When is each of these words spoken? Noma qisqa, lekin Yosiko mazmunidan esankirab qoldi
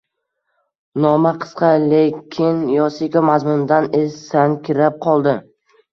Noma 1.03 1.33
qisqa, 1.43 1.69
lekin 1.91 2.63
Yosiko 2.77 3.23
mazmunidan 3.29 3.91
esankirab 4.03 4.99
qoldi 5.07 5.37